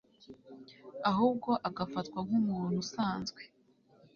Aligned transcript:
ahubwo 1.09 1.49
agafatwa 1.67 2.19
nk'umuntu 2.25 2.75
usanzwe. 2.83 3.41